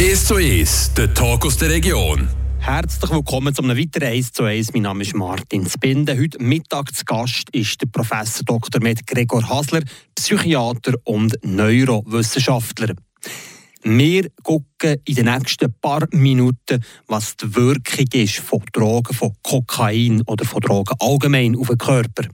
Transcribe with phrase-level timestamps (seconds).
[0.00, 2.26] 1 zu 1, der Talk aus der Region.
[2.58, 4.72] Herzlich willkommen zu einem weiteren 1 zu 1.
[4.72, 6.18] Mein Name ist Martin Spinde.
[6.18, 8.82] Heute Mittag zu Gast ist der Professor Dr.
[8.82, 9.82] Med Gregor Hasler,
[10.14, 12.94] Psychiater und Neurowissenschaftler.
[13.82, 14.30] Wir
[14.80, 20.44] gucken in den nächsten paar Minuten, was die Wirkung ist von Drogen, von Kokain oder
[20.44, 22.24] von Drogen allgemein auf den Körper.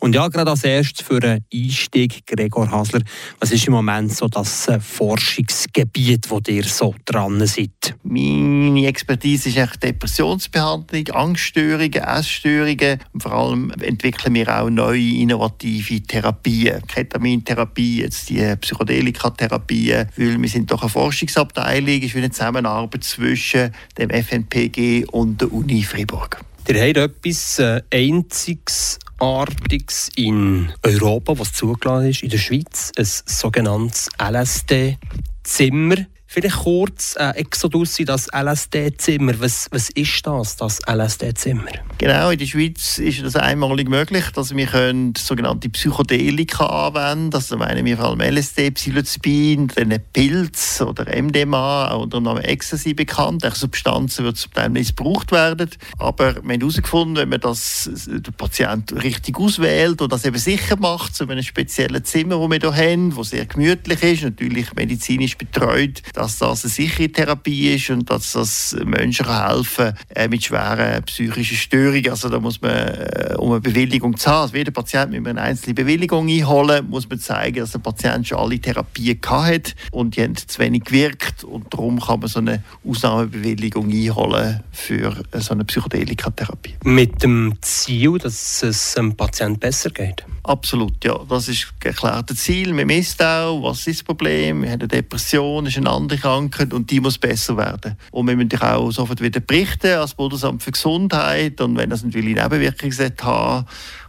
[0.00, 3.00] Und ja, gerade als erstes für einen Einstieg, Gregor Hasler,
[3.40, 7.94] was ist im Moment so das äh, Forschungsgebiet, wo ihr so dran seid?
[8.02, 12.98] Meine Expertise ist eigentlich Depressionsbehandlung, Angststörungen, Essstörungen.
[13.14, 16.82] Und vor allem entwickeln wir auch neue innovative Therapien.
[16.86, 23.72] Ketamintherapie, jetzt die Psychedelika-Therapien, weil wir sind doch eine Forschungsabteilung, ist wie eine Zusammenarbeit zwischen
[23.98, 26.40] dem FNPG und der Uni Freiburg.
[26.66, 34.08] Ihr habt etwas äh, Einzigartiges in Europa, was zugelassen ist, in der Schweiz, ein sogenanntes
[34.18, 36.06] LSD-Zimmer.
[36.34, 39.34] Vielleicht kurz äh, Exodus in das LSD-Zimmer.
[39.38, 41.70] Was, was ist das, das LSD-Zimmer?
[41.96, 47.30] Genau, in der Schweiz ist das einmalig möglich, dass wir können sogenannte Psychedelika anwenden können.
[47.30, 53.46] Das meinen wir vor allem LSD, Psilocybin, dann Pilz oder MDMA oder Namen Ecstasy bekannt.
[53.46, 55.70] Auch Substanzen, die zum Teil missbraucht werden.
[55.98, 60.74] Aber wir haben herausgefunden, wenn man das der Patient richtig auswählt und das eben sicher
[60.80, 65.38] macht, so einem speziellen Zimmer, das wir hier haben, das sehr gemütlich ist, natürlich medizinisch
[65.38, 70.42] betreut, dass das eine sichere Therapie ist und dass das Menschen helfen kann äh, mit
[70.42, 72.08] schweren psychischen Störungen.
[72.08, 75.42] Also da muss man, äh, um eine Bewilligung zu haben, also jeder Patient mit eine
[75.42, 80.22] einzelne Bewilligung einholen, muss man zeigen, dass der Patient schon alle Therapien hat und die
[80.22, 85.64] haben zu wenig gewirkt und darum kann man so eine Ausnahmebewilligung einholen für so eine
[85.64, 86.76] Psychedelika-Therapie.
[86.84, 90.24] Mit dem Ziel, dass es dem Patient besser geht?
[90.44, 91.18] Absolut, ja.
[91.26, 92.76] Das ist ein erklärtes Ziel.
[92.76, 94.62] Wir misst auch, was ist das Problem.
[94.62, 97.96] Wir haben eine Depression, ist eine andere Krankheit und die muss besser werden.
[98.10, 101.60] Und wir müssen auch sofort wieder berichten als Bundesamt für Gesundheit.
[101.60, 103.66] Und wenn das natürlich Nebenwirkungen haben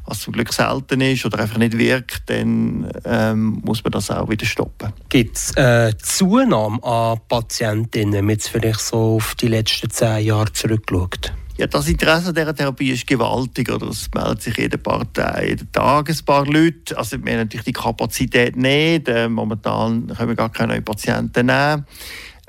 [0.07, 4.29] was zum Glück selten ist oder einfach nicht wirkt, dann ähm, muss man das auch
[4.29, 4.93] wieder stoppen.
[5.09, 10.25] Gibt es äh, Zunahme an Patientinnen, wenn man jetzt vielleicht so auf die letzten zehn
[10.25, 11.33] Jahre zurückschaut?
[11.57, 13.71] Ja, das Interesse an dieser Therapie ist gewaltig.
[13.71, 13.87] Oder?
[13.87, 16.97] Es meldet sich jede Partei, jeden Tag ein paar Leute.
[16.97, 19.07] Also wir haben natürlich die Kapazität nicht.
[19.07, 21.85] Äh, momentan können wir gar keine neuen Patienten nehmen.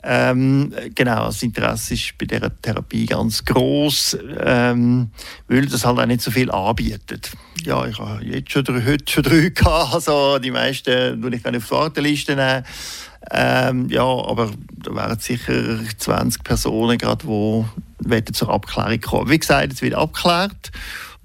[0.08, 5.10] Ähm, genau, das Interesse ist bei dieser Therapie ganz groß, ähm,
[5.48, 7.32] weil das halt auch nicht so viel anbietet.
[7.64, 11.44] Ja, ich habe jetzt schon drei, heute schon drei gehabt, also die meisten würde ich
[11.44, 12.64] auf die Warteliste nehmen.
[13.32, 17.64] Ähm, ja, aber da wären sicher 20 Personen gerade, die
[18.32, 19.30] zur Abklärung kommen.
[19.30, 20.70] Wie gesagt, es wird abgeklärt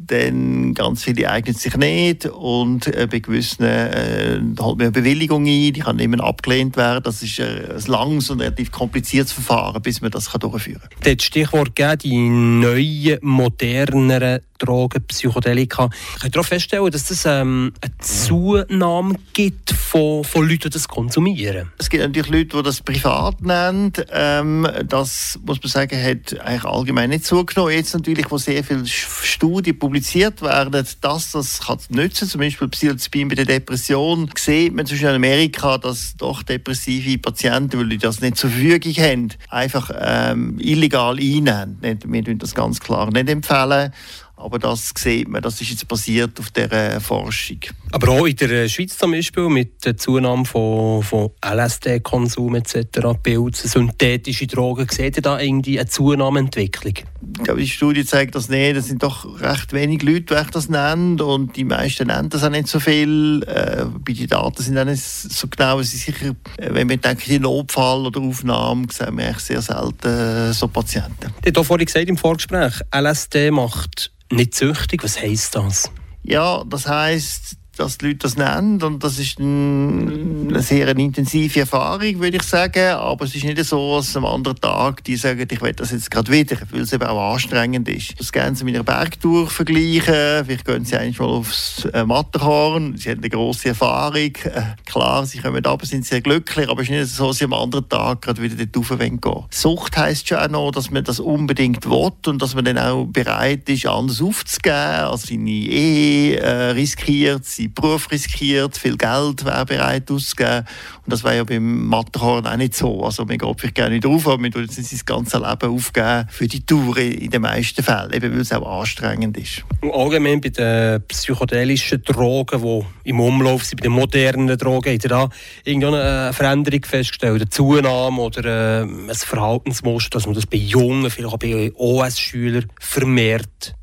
[0.08, 4.40] dann ganz viele eignen sich nicht und äh, bei gewissen äh,
[4.78, 7.04] man eine Bewilligung ein, die kann immer abgelehnt werden.
[7.04, 11.16] Das ist äh, ein langes und relativ kompliziertes Verfahren, bis man das kann durchführen kann.
[11.18, 15.90] Das Stichwort gegeben, die neuen, moderneren Drogen, Psychedelika.
[16.24, 20.88] Ich kann auch feststellen, dass es ähm, eine Zunahme gibt von, von Leuten, die das
[20.88, 21.72] konsumieren.
[21.78, 23.94] Es gibt natürlich Leute, die das privat nennen.
[24.12, 27.74] Ähm, das, muss man sagen, hat eigentlich allgemein nicht zugenommen.
[27.74, 31.32] Jetzt natürlich, wo sehr viele Studien publiziert werden, dass das
[31.66, 37.18] kann nützen zum Beispiel Psilocybin bei der Depression, sieht man zwischen Amerika, dass doch depressive
[37.18, 41.78] Patienten, weil die das nicht zur Verfügung haben, einfach ähm, illegal einnehmen.
[41.82, 43.92] Wir empfehlen das ganz klar nicht empfehlen.
[44.42, 47.60] Aber das sieht man, das ist jetzt basiert auf dieser Forschung.
[47.92, 53.68] Aber auch in der Schweiz zum Beispiel mit der Zunahme von, von LSD-Konsum etc., Pilze,
[53.68, 56.94] synthetische Drogen, seht ihr da irgendwie eine Zunahmeentwicklung?
[57.38, 58.76] Ich glaube, die Studie zeigt das nicht.
[58.76, 62.50] Es sind doch recht wenige Leute, die das nennen und die meisten nennen das auch
[62.50, 63.44] nicht so viel.
[63.44, 65.80] Äh, bei den Daten sind auch nicht so genau.
[65.80, 70.08] Es ist sicher, äh, wenn wir denken, in Notfall oder Aufnahmen, sehen wir sehr selten
[70.08, 71.32] äh, so Patienten.
[71.44, 75.04] Du hast vorhin gesagt im Vorgespräch, LSD macht nicht süchtig.
[75.04, 75.92] Was heisst das?
[76.24, 78.82] Ja, das heisst, dass die Leute das nennen.
[78.82, 82.94] Und das ist eine sehr intensive Erfahrung, würde ich sagen.
[82.94, 86.12] Aber es ist nicht so, dass am anderen Tag die sagen, ich will das jetzt
[86.12, 88.20] gerade wieder, weil es eben auch anstrengend ist.
[88.20, 90.46] Das gerne mit einer Bergtour vergleichen.
[90.46, 92.98] Vielleicht gehen sie eigentlich mal aufs äh, Matterhorn.
[92.98, 94.22] Sie haben eine grosse Erfahrung.
[94.44, 97.46] Äh, klar, sie kommen aber sind sehr glücklich, aber es ist nicht so, dass sie
[97.46, 99.20] am anderen Tag gerade wieder dort rauf gehen
[99.50, 103.06] Sucht heisst schon auch noch, dass man das unbedingt will und dass man dann auch
[103.06, 109.66] bereit ist, anders aufzugeben, also seine Ehe äh, riskiert, sie Beruf riskiert, viel Geld wäre
[109.66, 110.66] bereit auszugeben.
[111.06, 113.04] Und das wäre ja beim Matterhorn auch nicht so.
[113.04, 116.48] Also man geht vielleicht gerne nicht auf, aber man tut sein ganzes Leben aufgeben für
[116.48, 119.64] die Tour in den meisten Fällen, eben weil es auch anstrengend ist.
[119.82, 125.04] Und allgemein bei den psychedelischen Drogen, die im Umlauf sind, bei den modernen Drogen, hat
[125.04, 125.30] ihr da
[125.64, 131.34] irgendeine Veränderung festgestellt, eine Zunahme oder äh, ein Verhaltensmuster, dass man das bei Jungen, vielleicht
[131.34, 133.76] auch bei OS-Schülern vermehrt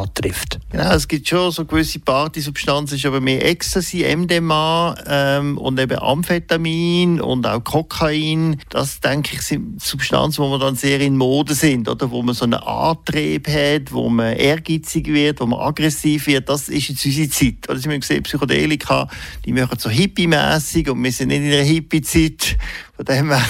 [0.00, 0.58] antrifft.
[0.70, 5.98] Genau, es gibt schon so gewisse Partysubstanzen, ist aber mehr Ecstasy, MDMA ähm, und eben
[5.98, 8.60] Amphetamin und auch Kokain.
[8.68, 12.10] Das, denke ich, sind Substanzen, wo man dann sehr in Mode sind, oder?
[12.10, 16.48] Wo man so einen Antrieb hat, wo man ehrgeizig wird, wo man aggressiv wird.
[16.48, 17.68] Das ist jetzt unsere Zeit.
[17.68, 17.78] Oder?
[17.78, 19.08] Sie haben gesehen, Psychedelika,
[19.44, 22.56] die machen so hippie-mässig und wir sind nicht in einer Hippie-Zeit,
[23.04, 23.42] von dem her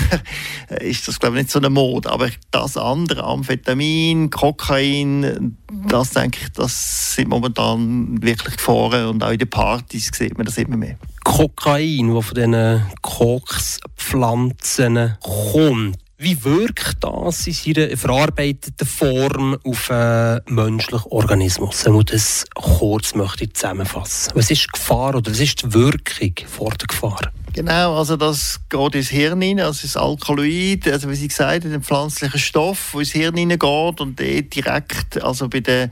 [0.81, 2.11] ist das, glaube ich, nicht so eine Mode.
[2.11, 5.57] Aber das andere, Amphetamin, Kokain,
[5.89, 10.47] das denke ich, das sind momentan wirklich Gefahren und auch in den Partys sieht man
[10.47, 10.97] das immer mehr.
[11.25, 20.41] Kokain, das von diesen Kokspflanzen kommt, wie wirkt das in seiner verarbeiteten Form auf einen
[20.47, 21.85] menschlichen Organismus?
[21.85, 24.31] Wenn man das kurz möchte zusammenfassen.
[24.37, 27.33] Was ist die Gefahr oder was ist die Wirkung vor der Gefahr?
[27.55, 31.75] Genau, also das geht ins Hirn rein, also das Alkaloid, also wie Sie gesagt haben,
[31.75, 35.91] ein pflanzlicher Stoff, der ins Hirn hineingeht und direkt also bei der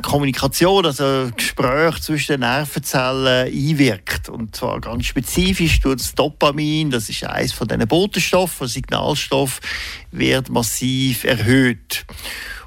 [0.00, 4.30] Kommunikation, also Gespräch zwischen den Nervenzellen einwirkt.
[4.30, 9.60] Und zwar ganz spezifisch durch das Dopamin, das ist eines von diesen Botenstoffen, Signalstoff,
[10.10, 12.06] wird massiv erhöht.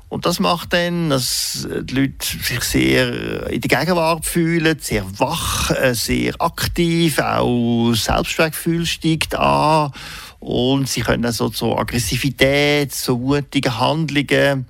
[0.10, 5.72] Und das macht dann, dass die Leute sich sehr in der Gegenwart fühlen, sehr wach,
[5.72, 9.92] äh, sehr aktiv, auch Selbstwertgefühl steigt an
[10.40, 14.66] und sie können also zur Aggressivität, zu mutigen Handlungen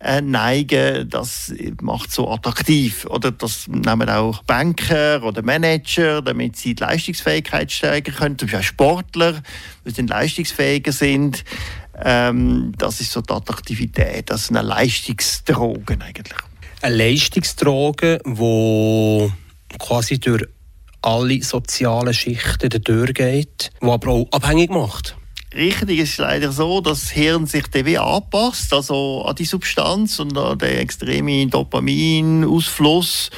[0.00, 1.52] äh, neigen, das
[1.82, 3.04] macht so attraktiv.
[3.06, 8.60] Oder das nehmen auch Banker oder Manager, damit sie die Leistungsfähigkeit steigern können, zum Beispiel
[8.60, 9.42] auch Sportler,
[9.84, 11.44] weil sie leistungsfähiger sind.
[12.04, 16.38] Ähm, das ist so die Attraktivität, das ist eine Leistungsdroge eigentlich.
[16.80, 19.32] Eine Leistungsdroge, die
[19.78, 20.44] quasi durch
[21.02, 25.16] alle sozialen Schichten durchgeht, die aber auch abhängig macht.
[25.54, 30.18] Richtig, es ist leider so, dass das Hirn sich dann anpasst, also an die Substanz
[30.20, 33.30] und an den extremen Dopaminausfluss.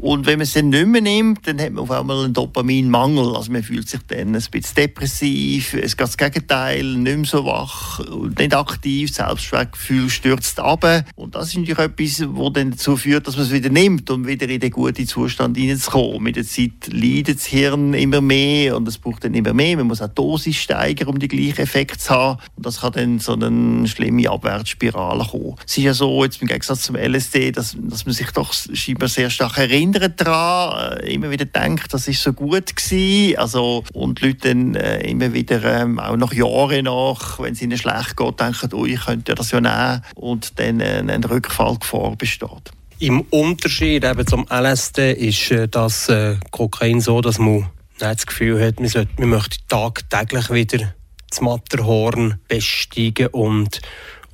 [0.00, 3.36] Und wenn man es dann nicht mehr nimmt, dann hat man auf einmal einen Dopaminmangel.
[3.36, 7.44] Also man fühlt sich dann ein bisschen depressiv, es geht das Gegenteil, nicht mehr so
[7.44, 8.00] wach,
[8.38, 10.86] nicht aktiv, Selbstwertgefühl stürzt ab.
[11.16, 14.26] Und das ist natürlich etwas, das dann dazu führt, dass man es wieder nimmt, um
[14.26, 16.22] wieder in den guten Zustand hineinzukommen.
[16.22, 19.76] Mit der Zeit leidet das Hirn immer mehr und es braucht dann immer mehr.
[19.76, 22.40] Man muss auch die Dosis steigern, um die gleichen Effekte zu haben.
[22.56, 25.56] Und das kann dann so eine schlimme Abwärtsspirale kommen.
[25.66, 29.08] Es ist ja so, jetzt im Gegensatz zum LSD, dass, dass man sich doch scheinbar
[29.08, 33.38] sehr stark erinnert, erinnert daran, äh, immer wieder denkt, das ist so gut gewesen.
[33.38, 37.62] Also, und die Leute dann äh, immer wieder, ähm, auch nach Jahren nach, wenn es
[37.62, 42.16] ihnen schlecht geht, denken, oh, ich könnte das ja nehmen und dann äh, ein Rückfallgefahr
[42.16, 42.70] besteht.
[42.98, 46.10] Im Unterschied eben zum LSD ist äh, das
[46.50, 47.66] Kokain so, dass man
[47.98, 50.94] das Gefühl hat, man, sollte, man möchte tagtäglich wieder
[51.28, 53.80] das Matterhorn besteigen und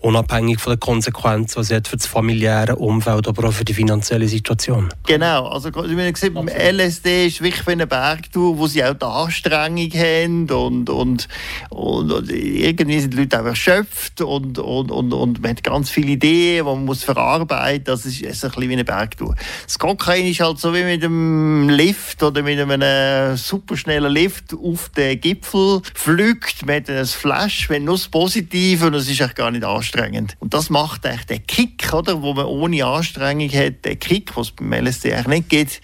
[0.00, 4.28] unabhängig von den Konsequenzen, die es für das familiäre Umfeld, aber auch für die finanzielle
[4.28, 4.88] Situation.
[5.06, 8.94] Genau, also wie man sieht, beim LSD ist wirklich wie eine Bergtour, wo sie auch
[8.94, 11.28] die Anstrengung haben und, und,
[11.70, 15.90] und, und irgendwie sind die Leute auch erschöpft und, und, und, und man hat ganz
[15.90, 18.02] viele Ideen, die man muss verarbeiten muss.
[18.02, 19.34] Das ist, ist ein bisschen wie eine Bergtour.
[19.64, 24.90] Das Kokain ist halt so wie mit einem Lift oder mit einem superschnellen Lift auf
[24.90, 26.66] den Gipfel fliegt.
[26.66, 29.85] Man hat ein Flash, wenn nur das Positive und es ist eigentlich gar nicht anstrengend
[29.86, 30.36] anstrengend.
[30.40, 34.50] Und das macht eigentlich den Kick, oder, wo man ohne Anstrengung hat, den Kick, was
[34.50, 35.80] beim LSD eigentlich nicht gibt,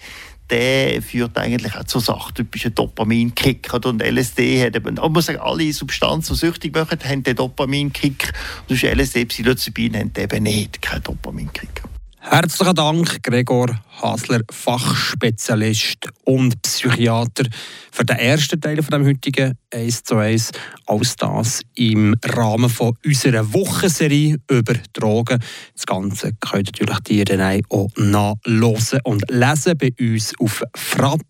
[0.49, 3.73] der führt eigentlich auch zu sachtypischen Dopaminkick.
[3.73, 8.31] Und LSD hat eben, ich muss sagen, alle Substanzen, die süchtig machen, haben den Dopaminkick.
[8.69, 11.83] Und LSD, Psilocybin haben eben nicht, keinen Dopaminkick.
[12.25, 13.67] Herzlichen Dank, Gregor
[14.01, 17.43] Hasler, Fachspezialist und Psychiater,
[17.91, 20.51] für den ersten Teil von dem heutigen 1 zu 1.
[20.87, 25.37] Alles das im Rahmen von unserer Wochenserie über Drogen.
[25.75, 31.21] Das Ganze könnt ihr natürlich dann auch nachlesen und lesen bei uns auf Frapp.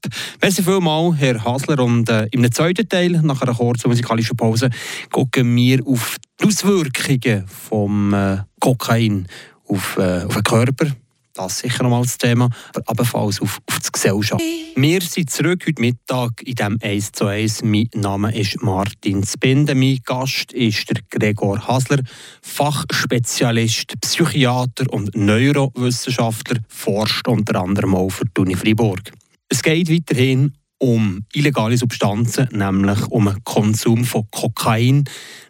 [0.42, 1.84] Merci vielmals, Herr Hasler.
[1.84, 4.70] Und äh, im zweiten Teil, nach einer kurzen musikalischen Pause,
[5.12, 9.28] gucken wir auf die Auswirkungen vom äh, Kokain
[9.68, 10.88] auf, äh, auf den Körper.
[11.34, 14.44] Das ist sicher nochmal das Thema, aber ebenfalls auf, auf die Gesellschaft.
[14.76, 17.64] Wir sind zurück heute Mittag in diesem 1 zu 1.
[17.64, 19.74] Mein Name ist Martin Spinde.
[19.74, 22.04] Mein Gast ist der Gregor Hasler,
[22.44, 29.12] Fachspezialist, Psychiater und Neurowissenschaftler, forscht unter anderem auch für die Uni Freiburg.
[29.50, 30.54] Es geht weiterhin
[30.84, 35.06] um illegale Substanzen, nämlich um den Konsum von Kokain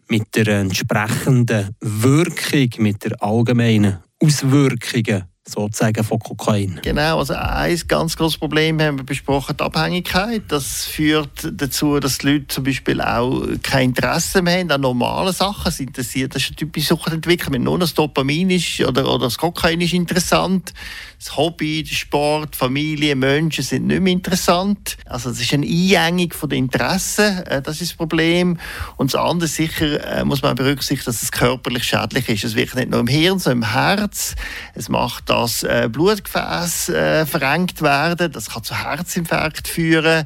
[0.08, 6.80] mit der entsprechenden Wirkung, mit der allgemeinen Auswirkungen sozusagen von Kokain.
[6.84, 10.44] Genau, also ein ganz großes Problem haben wir besprochen, die Abhängigkeit.
[10.48, 15.34] Das führt dazu, dass die Leute zum Beispiel auch kein Interesse mehr haben an normalen
[15.34, 15.68] Sachen.
[15.68, 17.54] Es interessiert, das ist eine typische Suchtentwicklung.
[17.54, 20.74] Wenn nur das Dopamin ist oder, oder das Kokain ist interessant,
[21.20, 24.98] das Hobby, der Sport, Familie, Menschen sind nicht mehr interessant.
[25.06, 28.60] Also es ist eine Einengung von den Interessen, äh, das ist das Problem.
[28.98, 32.44] Und das andere sicher äh, muss man berücksichtigen, dass es körperlich schädlich ist.
[32.44, 34.36] Es wirkt nicht nur im Hirn, sondern im Herz.
[34.74, 38.32] Es macht dass äh, Blutgefäße äh, verengt werden.
[38.32, 40.26] Das kann zu Herzinfarkt führen.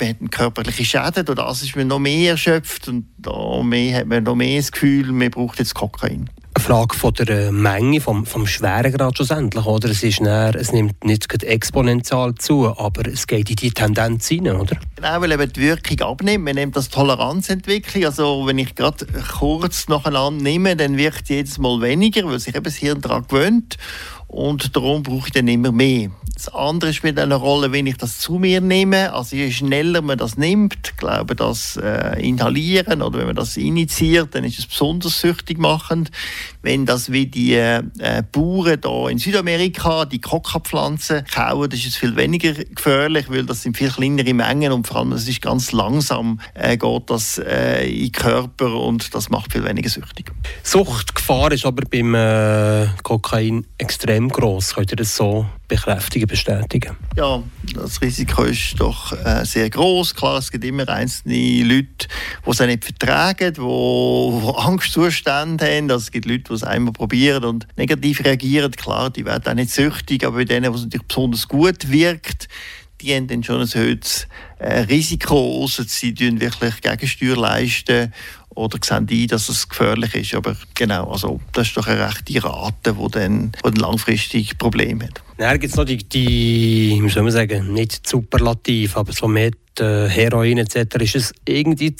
[0.00, 1.24] Man hat körperliche Schäden.
[1.24, 4.72] Durch das ist man noch mehr erschöpft und da mehr hat man noch mehr das
[4.72, 6.28] Gefühl, man braucht jetzt Kokain.
[6.52, 9.88] Eine Frage von der äh, Menge, vom, vom Schweregrad schlussendlich, oder?
[9.88, 14.56] Es, ist näher, es nimmt nicht exponentiell zu, aber es geht in die Tendenz hinein,
[14.56, 14.76] oder?
[14.96, 16.44] Genau, weil eben die Wirkung abnimmt.
[16.44, 18.04] Man nimmt das Toleranzentwicklung.
[18.04, 19.06] Also wenn ich gerade
[19.38, 23.78] kurz nacheinander nehme, dann wirkt jedes Mal weniger, weil sich eben das Hirn daran gewöhnt
[24.30, 26.10] und darum brauche ich dann immer mehr.
[26.40, 29.12] Das andere spielt eine Rolle, wenn ich das zu mir nehme.
[29.12, 34.34] Also je schneller man das nimmt, glaube das äh, Inhalieren oder wenn man das initiiert,
[34.34, 36.10] dann ist es besonders süchtig machend.
[36.62, 37.82] Wenn das wie die äh,
[38.32, 43.60] Bauern hier in Südamerika die Coca-Pflanzen kauen, das ist es viel weniger gefährlich, weil das
[43.60, 47.84] sind viel kleinere Mengen und vor allem es ist ganz langsam äh, geht das äh,
[47.84, 50.32] in den Körper und das macht viel weniger süchtig.
[50.62, 54.74] Suchtgefahr ist aber beim äh, Kokain extrem groß.
[54.74, 56.96] Könnt ihr das so bekräftigen, bestätigen?
[57.16, 57.42] Ja,
[57.74, 60.14] das Risiko ist doch äh, sehr groß.
[60.14, 62.08] Klar, es gibt immer einzelne Leute,
[62.44, 65.90] die es nicht vertragen, die, die Angstzustände haben.
[65.90, 68.72] Also es gibt Leute, die es einmal probieren und negativ reagieren.
[68.72, 72.48] Klar, die werden auch nicht süchtig, aber bei denen, wo es natürlich besonders gut wirkt,
[73.00, 74.28] die haben dann schon ein erhöhtes
[74.58, 78.12] äh, Risiko, außer sie wirklich Gegensteuer leisten
[78.54, 80.34] oder sehen ein, dass es gefährlich ist.
[80.34, 85.06] Aber genau, also das ist doch eine rechte Rate, die dann, die dann langfristig Probleme
[85.06, 85.22] hat.
[85.38, 89.56] Dann gibt es noch die, die, wie soll man sagen, nicht superlativ, aber so mit
[89.78, 90.96] äh, Heroin etc.
[91.00, 91.96] ist es irgendwie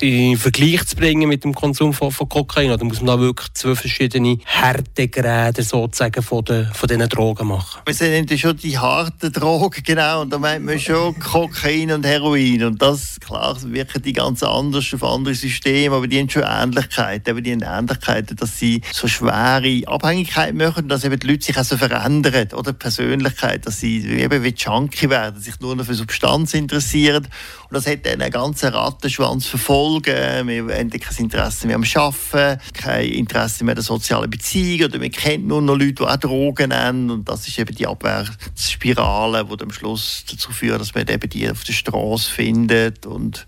[0.00, 2.70] in Vergleich zu bringen mit dem Konsum von, von Kokain?
[2.70, 7.80] Oder muss man da wirklich zwei verschiedene Härtegrade sozusagen von, den, von diesen Drogen machen?
[7.86, 10.22] Wir sind schon die harten Drogen, genau.
[10.22, 12.64] Und da meint man schon Kokain und Heroin.
[12.64, 17.30] Und das, klar, wirken die ganz anders auf andere Systeme, aber die haben schon Ähnlichkeiten.
[17.30, 21.58] Aber die haben Ähnlichkeiten, dass sie so schwere Abhängigkeit machen, dass eben die Leute sich
[21.58, 22.48] auch so verändern.
[22.52, 27.26] Oder Persönlichkeit, dass sie eben wie Junkie werden, sich nur noch für Substanz interessieren.
[27.68, 30.48] Und das hat dann einen ganzen Rattenschwanz verfolgt Folgen.
[30.48, 35.10] Wir haben kein Interesse mehr am Arbeiten, kein Interesse mehr an sozialen Beziehung oder wir
[35.10, 39.62] kennen nur noch Leute, die auch Drogen nehmen und das ist eben die Abwärtsspirale, die
[39.62, 43.46] am Schluss dazu führt, dass man eben die auf der Straße findet und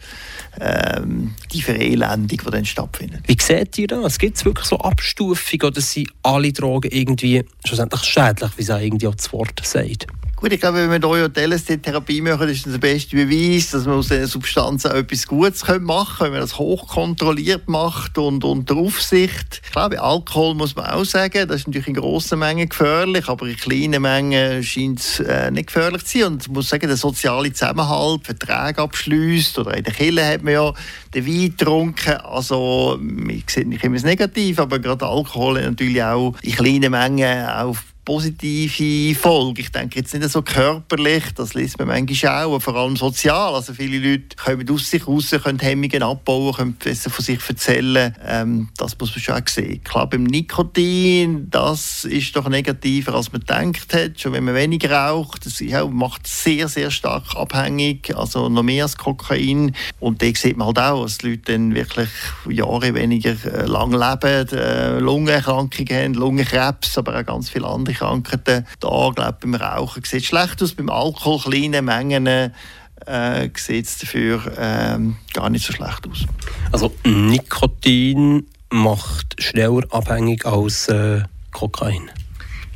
[0.60, 3.22] ähm, die Verelendung, die dann stattfindet.
[3.26, 4.18] Wie seht ihr das?
[4.18, 8.80] Gibt es wirklich so Abstufungen oder sind alle Drogen irgendwie schlussendlich schädlich, wie es auch
[8.80, 10.06] irgendwie auch das Wort sagt?
[10.40, 13.96] Gut, ich glaube, wenn wir ja LSD-Therapie machen, ist das der beste Beweis, dass man
[13.96, 19.60] aus diesen Substanzen etwas Gutes machen können, wenn man das hochkontrolliert macht und unter Aufsicht.
[19.64, 23.48] Ich glaube, Alkohol muss man auch sagen, das ist natürlich in grossen Mengen gefährlich, aber
[23.48, 26.32] in kleinen Mengen scheint es äh, nicht gefährlich zu sein.
[26.34, 30.52] Und ich muss sagen, der soziale Zusammenhalt, Verträge abschließt oder in der Kille hat man
[30.52, 30.72] ja
[31.14, 32.12] den Wein getrunken.
[32.12, 37.44] Also, ich sehe nicht immer das Negativ, aber gerade Alkohol natürlich auch in kleinen Mengen
[37.44, 37.74] auch
[38.08, 39.60] positive Folge.
[39.60, 43.54] Ich denke jetzt nicht so körperlich, das liest man manchmal auch, vor allem sozial.
[43.54, 48.16] Also viele Leute kommen aus sich raus, können Hemmungen abbauen, können besser von sich erzählen.
[48.24, 49.84] Ähm, das muss man schon auch sehen.
[49.84, 54.18] Klar, beim Nikotin, das ist doch negativer, als man gedacht hat.
[54.18, 55.60] Schon wenn man weniger raucht, das
[55.90, 59.74] macht sehr, sehr stark abhängig, also noch mehr als Kokain.
[60.00, 62.08] Und da sieht man halt auch, dass die Leute dann wirklich
[62.48, 68.66] Jahre weniger äh, lang leben, äh, Lungenerkrankungen haben, Lungenkrebs, aber auch ganz viele andere Krankheiten.
[68.80, 74.46] Da, glaube beim Rauchen sieht schlecht aus, beim Alkohol, kleine Mengen, äh, sieht es dafür
[74.56, 74.98] äh,
[75.32, 76.24] gar nicht so schlecht aus.
[76.72, 82.10] Also Nikotin macht schneller abhängig als äh, Kokain?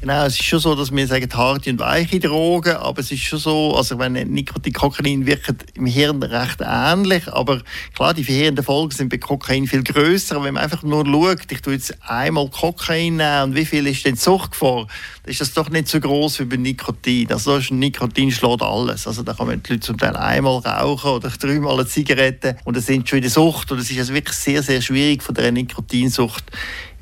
[0.02, 3.22] Genau, es ist schon so, dass wir sagen, harte und weiche Drogen, aber es ist
[3.22, 7.62] schon so, also wenn Nikotin, Kokain wirken im Hirn recht ähnlich, aber
[7.94, 10.42] klar, die verheerenden Folgen sind bei Kokain viel größer.
[10.42, 14.16] Wenn man einfach nur schaut, ich tue jetzt einmal Kokain und wie viel ist denn
[14.16, 14.88] Suchtgefahr,
[15.22, 17.30] dann ist das doch nicht so groß wie bei Nikotin.
[17.30, 19.06] Also das Nikotin schlägt alles.
[19.06, 22.76] Also da kann man die Leute zum Teil einmal rauchen oder dreimal eine Zigarette und
[22.76, 25.36] das sind schon in der Sucht und es ist also wirklich sehr, sehr schwierig von
[25.36, 26.50] der Nikotinsucht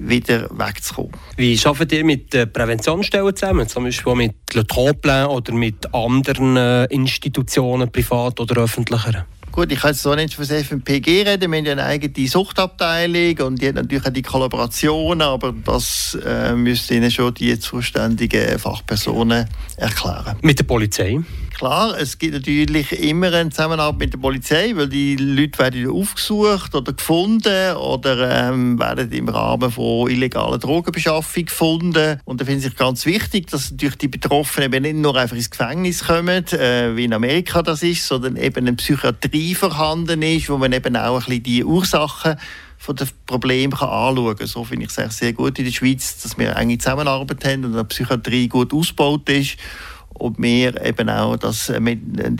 [0.00, 1.12] wieder wegzukommen.
[1.36, 6.56] Wie arbeitet ihr mit den Präventionsstellen zusammen, zum Beispiel mit Le Troplin oder mit anderen
[6.56, 9.26] äh, Institutionen, privat oder öffentlicher?
[9.52, 11.50] Gut, ich kann jetzt so nicht für das FMPG reden.
[11.50, 16.16] Wir haben ja eine eigene Suchtabteilung und die hat natürlich auch die Kollaborationen, aber das
[16.24, 20.36] äh, müssten Ihnen schon die zuständigen Fachpersonen erklären.
[20.42, 21.18] Mit der Polizei?
[21.60, 26.74] Klar, es gibt natürlich immer eine Zusammenarbeit mit der Polizei, weil die Leute werden aufgesucht
[26.74, 32.18] oder gefunden oder ähm, werden im Rahmen von illegaler Drogenbeschaffung gefunden.
[32.24, 35.50] Und da finde ich ganz wichtig, dass natürlich die Betroffenen eben nicht nur einfach ins
[35.50, 40.56] Gefängnis kommen, äh, wie in Amerika das ist, sondern eben eine Psychiatrie vorhanden ist, wo
[40.56, 42.36] man eben auch ein bisschen die Ursachen
[42.78, 44.46] von den Problemen anschauen kann.
[44.46, 47.76] So finde ich es sehr gut in der Schweiz, dass wir enge Zusammenarbeit haben und
[47.76, 49.58] die Psychiatrie gut ausgebaut ist
[50.20, 51.80] und wir eben auch dass äh,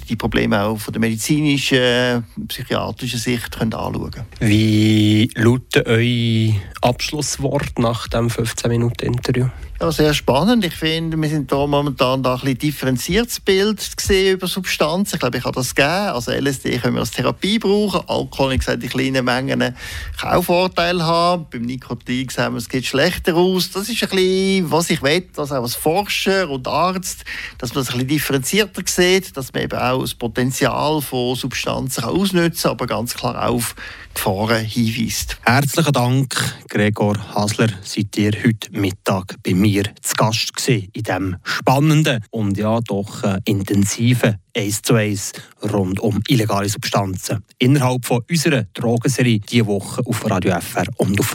[0.08, 4.26] die Probleme auch von der medizinischen, psychiatrischen Sicht können anschauen können.
[4.40, 9.46] Wie lautet euer Abschlusswort nach dem 15-Minuten-Interview?
[9.82, 10.62] Ja, sehr spannend.
[10.66, 15.14] Ich finde, wir sind da momentan da ein bisschen differenziertes Bild gesehen über Substanzen.
[15.14, 15.88] Ich glaube, ich habe das gegeben.
[15.88, 18.02] Also LSD können wir als Therapie brauchen.
[18.06, 19.75] Alkohol, ich gesagt, in kleinen Mengen
[20.20, 21.46] kann auch Vorteile haben.
[21.50, 23.70] Beim Nikotin sehen wir, es geht schlechter aus.
[23.70, 27.25] Das ist ein bisschen, was ich will, dass auch als Forscher und Arzt,
[27.56, 32.04] dass man das ein bisschen differenzierter sieht, dass man eben auch das Potenzial von Substanzen
[32.04, 33.75] ausnutzen kann, aber ganz klar auf
[34.14, 35.38] Gefahren hinweist.
[35.43, 36.35] Herzlichen Dank,
[36.69, 42.57] Gregor Hasler, seid ihr heute Mittag bei mir zu Gast gewesen in diesem spannenden und
[42.57, 45.33] ja doch äh, intensiven 1 zu 1
[45.73, 51.29] rund um illegale Substanzen innerhalb von unserer Drogenserie diese Woche auf Radio FR und auf